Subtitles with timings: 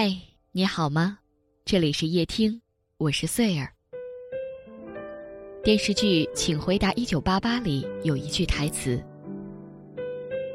[0.00, 0.16] 嗨，
[0.52, 1.18] 你好吗？
[1.64, 2.62] 这里是夜听，
[2.98, 3.72] 我是穗儿。
[5.64, 9.02] 电视剧《请回答一九八八》里有一句台词：“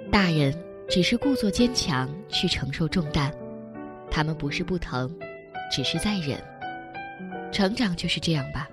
[0.10, 3.34] 大人只是故作坚强去承受重担，
[4.10, 5.14] 他们不是不疼，
[5.70, 6.42] 只是在忍。
[7.52, 8.70] 成长就是这样吧，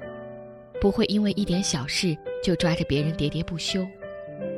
[0.80, 3.84] 不会因为一点小事就抓着别人喋喋不休。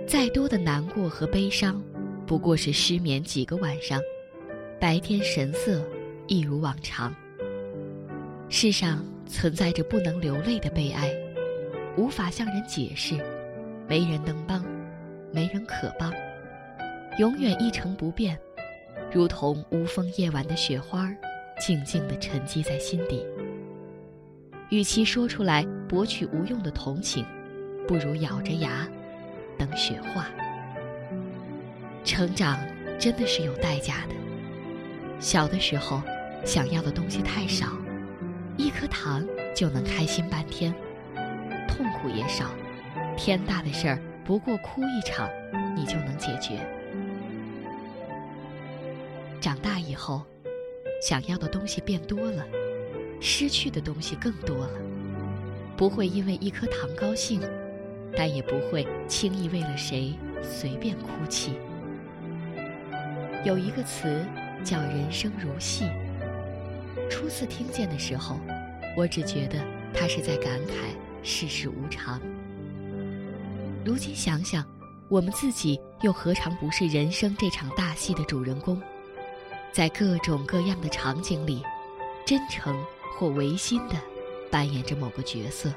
[0.06, 1.82] 再多的难过和悲伤，
[2.26, 3.98] 不过是失眠几个晚上。”
[4.78, 5.80] 白天神色
[6.32, 7.14] 一如往常。
[8.48, 11.14] 世上存在着不能流泪的悲哀，
[11.94, 13.22] 无法向人解释，
[13.86, 14.64] 没人能帮，
[15.30, 16.10] 没人可帮，
[17.18, 18.38] 永远一成不变，
[19.12, 21.14] 如同无风夜晚的雪花，
[21.60, 23.22] 静静地沉积在心底。
[24.70, 27.26] 与其说出来博取无用的同情，
[27.86, 28.88] 不如咬着牙
[29.58, 30.30] 等雪化。
[32.04, 32.58] 成长
[32.98, 34.14] 真的是有代价的。
[35.20, 36.02] 小的时候，
[36.44, 37.66] 想要的东西太少，
[38.56, 40.74] 一颗糖就能开心半天，
[41.68, 42.50] 痛苦也少，
[43.16, 45.30] 天大的事儿不过哭一场，
[45.76, 46.58] 你就能解决。
[49.40, 50.22] 长大以后，
[51.00, 52.44] 想要的东西变多了，
[53.20, 54.80] 失去的东西更多了，
[55.76, 57.40] 不会因为一颗糖高兴，
[58.16, 61.54] 但也不会轻易为了谁随便哭泣。
[63.44, 64.26] 有一个词。
[64.64, 65.86] 叫人生如戏。
[67.12, 68.40] 初次听见的时候，
[68.96, 70.72] 我只觉得他是在感慨
[71.22, 72.18] 世事无常。
[73.84, 74.66] 如今想想，
[75.10, 78.80] 我们自己又何尝不是人生这场大戏的主人公？
[79.72, 81.62] 在各种各样的场景里，
[82.24, 82.82] 真诚
[83.18, 83.94] 或违心的
[84.50, 85.70] 扮演着某个角色。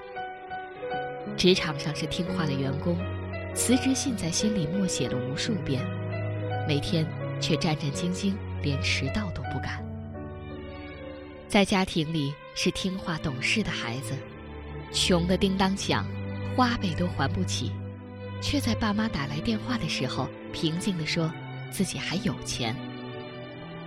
[1.36, 2.98] 职场上是听话的员工，
[3.54, 5.86] 辞职信在心里默写了无数遍，
[6.66, 7.06] 每天
[7.42, 8.34] 却战战兢兢。
[8.62, 9.85] 连迟到都不敢。
[11.56, 14.12] 在家庭里是听话懂事的孩子，
[14.92, 16.06] 穷的叮当响，
[16.54, 17.72] 花呗都还不起，
[18.42, 21.32] 却在爸妈打来电话的时候平静地说
[21.72, 22.76] 自己还有钱。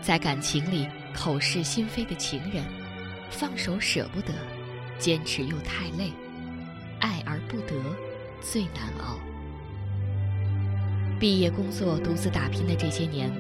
[0.01, 2.65] 在感情里口是心非的情人，
[3.29, 4.33] 放手舍不得，
[4.99, 6.11] 坚持又太累，
[7.01, 7.75] 爱而不得，
[8.41, 9.19] 最难熬。
[11.21, 13.31] 毕业工作独自打拼的这些年。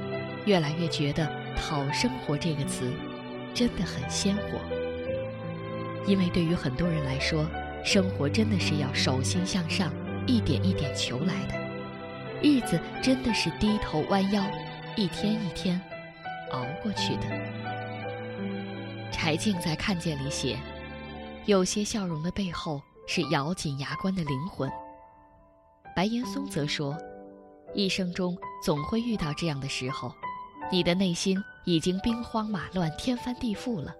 [0.46, 2.90] 越来越觉得“讨生活”这个词
[3.58, 4.60] 真的很鲜活，
[6.06, 7.44] 因为对于很多人来说，
[7.84, 9.92] 生活真的是要手心向上，
[10.28, 11.54] 一点一点求来的，
[12.40, 14.44] 日子真的是低头弯腰，
[14.96, 15.80] 一天一天
[16.52, 17.22] 熬过去的。
[19.10, 20.56] 柴静在《看见》里写
[21.44, 24.70] ：“有些笑容的背后是咬紧牙关的灵魂。”
[25.96, 26.96] 白岩松则说
[27.74, 30.14] ：“一生中总会遇到这样的时候。”
[30.70, 33.94] 你的内心已经兵荒马乱、天翻地覆了，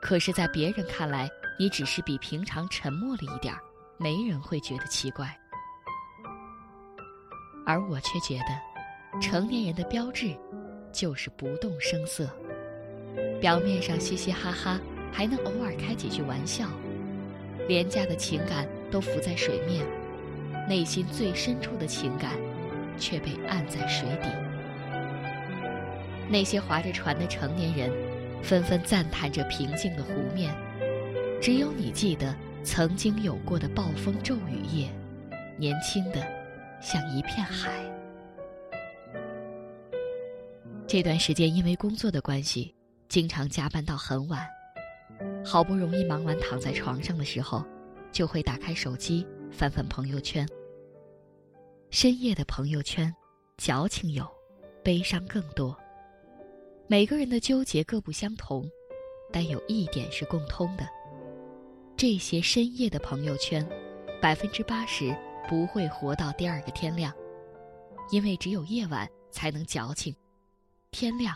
[0.00, 1.28] 可是，在别人看来，
[1.58, 3.60] 你只是比平常沉默了一点儿，
[3.98, 5.36] 没人会觉得奇怪。
[7.66, 10.32] 而我却觉得，成年人的标志，
[10.92, 12.30] 就是不动声色，
[13.40, 14.80] 表面上嘻嘻哈哈，
[15.10, 16.68] 还能偶尔开几句玩笑，
[17.66, 19.84] 廉价的情感都浮在水面，
[20.68, 22.30] 内心最深处的情感，
[22.96, 24.28] 却被按在水底。
[26.28, 27.90] 那些划着船的成年人，
[28.42, 30.54] 纷纷赞叹着平静的湖面。
[31.40, 34.90] 只有你记得曾经有过的暴风骤雨夜，
[35.56, 36.26] 年轻的
[36.80, 37.70] 像一片海。
[40.86, 42.74] 这段时间因为工作的关系，
[43.08, 44.46] 经常加班到很晚。
[45.44, 47.64] 好不容易忙完，躺在床上的时候，
[48.10, 50.48] 就会打开手机翻翻朋友圈。
[51.90, 53.14] 深夜的朋友圈，
[53.56, 54.26] 矫情有，
[54.82, 55.76] 悲伤更多。
[56.88, 58.70] 每个人的纠结各不相同，
[59.32, 60.86] 但有一点是共通的：
[61.96, 63.68] 这些深夜的朋友圈，
[64.22, 65.12] 百分之八十
[65.48, 67.12] 不会活到第二个天亮，
[68.12, 70.14] 因为只有夜晚才能矫情，
[70.92, 71.34] 天亮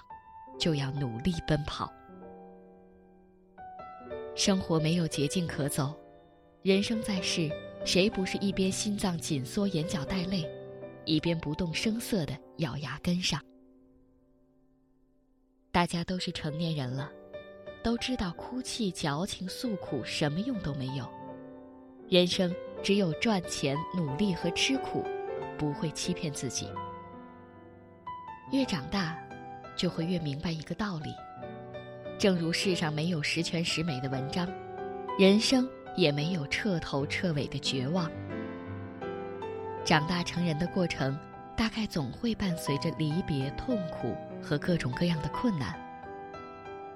[0.57, 1.93] 就要努力奔跑。
[4.37, 5.93] 生活没有捷径可走，
[6.63, 7.51] 人生在世，
[7.85, 10.49] 谁不是一边心脏紧缩、眼角带泪，
[11.05, 13.43] 一边不动声色的咬牙跟上？
[15.73, 17.09] 大家都是成年人了，
[17.81, 21.09] 都知道哭泣、矫情、诉苦什么用都没有。
[22.09, 22.53] 人生
[22.83, 25.05] 只有赚钱、努力和吃苦，
[25.57, 26.69] 不会欺骗自己。
[28.51, 29.17] 越长大，
[29.77, 31.15] 就会越明白一个道理：
[32.19, 34.49] 正如世上没有十全十美的文章，
[35.17, 38.11] 人生也没有彻头彻尾的绝望。
[39.85, 41.17] 长大成人的过程，
[41.57, 44.17] 大概总会伴随着离别、痛苦。
[44.43, 45.79] 和各种各样的困难，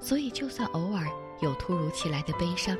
[0.01, 1.07] 所以就算偶尔
[1.41, 2.77] 有突如其来的悲伤，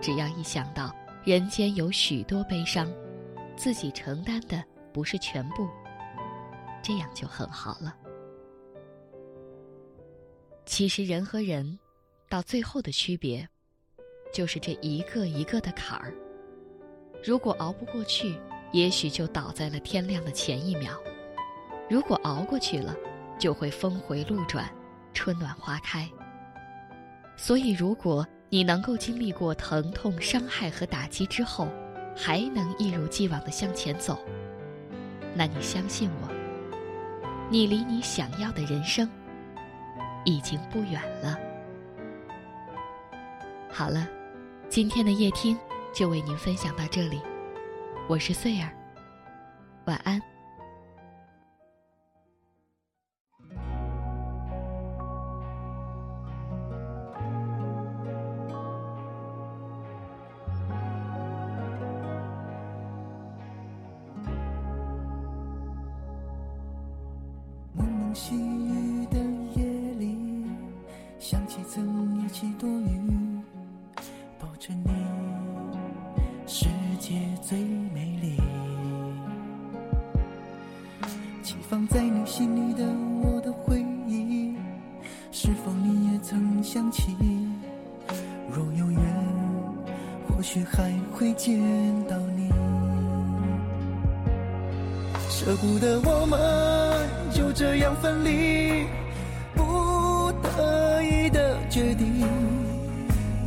[0.00, 0.94] 只要一想到
[1.24, 2.92] 人间有许多悲伤，
[3.56, 4.62] 自己承担的
[4.92, 5.68] 不是全部，
[6.82, 7.96] 这样就很好了。
[10.64, 11.78] 其实人和人，
[12.28, 13.48] 到最后的区别，
[14.32, 16.12] 就是这一个一个的坎儿。
[17.24, 18.38] 如果熬不过去，
[18.72, 20.92] 也许就倒在了天亮的前一秒；
[21.88, 22.94] 如果熬过去了，
[23.38, 24.68] 就会峰回路转，
[25.12, 26.08] 春暖花开。
[27.36, 31.68] 所以，如果你能够经历过疼痛、伤害和打击之后，
[32.16, 34.18] 还能一如既往的向前走，
[35.34, 36.28] 那你相信我，
[37.50, 39.06] 你离你想要的人生
[40.24, 41.38] 已经不远了。
[43.70, 44.08] 好了，
[44.70, 45.58] 今天的夜听
[45.94, 47.20] 就为您分享到这里，
[48.08, 48.72] 我是穗儿，
[49.84, 50.18] 晚安。
[68.36, 69.16] 细雨的
[69.54, 69.64] 夜
[69.98, 70.14] 里，
[71.18, 73.00] 想起曾一起躲雨，
[74.38, 74.90] 抱着你，
[76.46, 76.66] 世
[77.00, 77.58] 界最
[77.94, 78.36] 美丽。
[81.42, 82.84] 寄放在你心里的
[83.22, 84.54] 我的回忆，
[85.32, 87.16] 是否你也曾想起？
[88.52, 89.00] 若有缘，
[90.28, 91.58] 或许还会见
[92.06, 92.50] 到你。
[95.30, 96.85] 舍不得我们。
[97.56, 98.86] 这样分离，
[99.54, 102.22] 不得已的决定，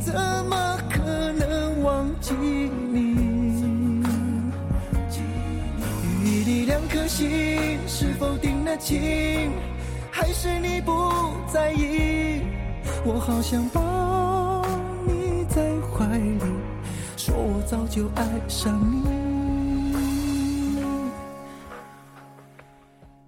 [0.00, 0.12] 怎
[0.46, 3.14] 么可能忘记你？
[6.24, 9.52] 雨里两颗心是否定了情，
[10.10, 10.92] 还是你不
[11.46, 12.42] 在意？
[13.04, 14.66] 我好想抱
[15.06, 15.62] 你在
[15.94, 16.40] 怀里，
[17.16, 19.08] 说我早就爱上你。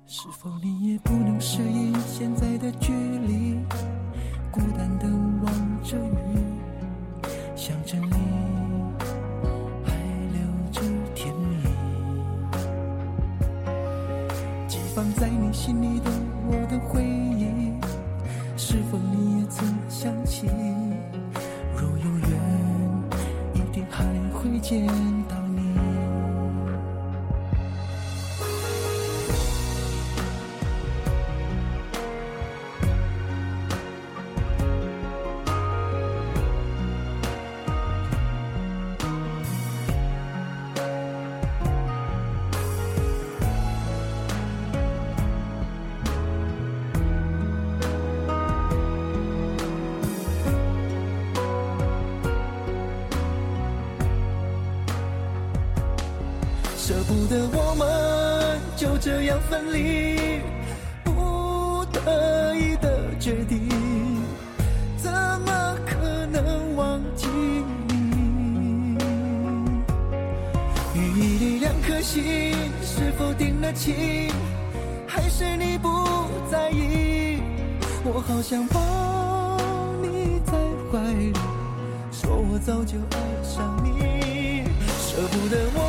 [0.07, 0.72] 是否你
[14.95, 16.11] 放在你心里的
[16.47, 17.73] 我的回忆，
[18.59, 20.47] 是否你也曾想起？
[21.75, 22.31] 若有缘，
[23.55, 24.05] 一定还
[24.35, 24.87] 会见
[57.03, 60.41] 舍不得我们就这样分离，
[61.03, 63.69] 不得已的决定，
[64.97, 65.97] 怎么可
[66.27, 67.27] 能忘记
[67.89, 68.97] 你？
[70.95, 71.01] 雨
[71.41, 74.33] 里两颗心是否定了情，
[75.05, 75.89] 还是你不
[76.53, 77.43] 在意？
[78.05, 79.59] 我好想抱
[80.01, 80.53] 你在
[80.93, 81.33] 怀里，
[82.13, 85.82] 说我早就爱上你，舍不得我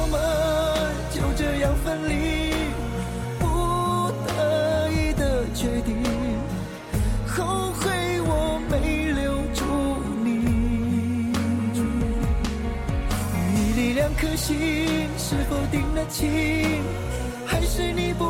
[14.36, 16.30] 心是否定了情，
[17.46, 18.26] 还是你不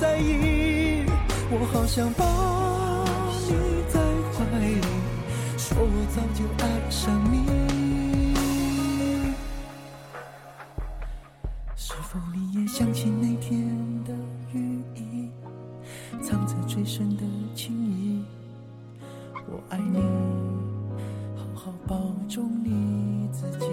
[0.00, 1.04] 在意？
[1.48, 2.24] 我好想抱
[3.48, 3.54] 你
[3.88, 4.00] 在
[4.32, 4.80] 怀里，
[5.56, 7.34] 说我早就爱上你。
[11.76, 13.66] 是否你也想起那天
[14.04, 14.12] 的
[14.52, 15.30] 雨衣，
[16.20, 17.22] 藏着最深的
[17.54, 18.24] 情意。
[19.48, 20.00] 我爱你，
[21.36, 21.96] 好好保
[22.28, 23.66] 重你自己。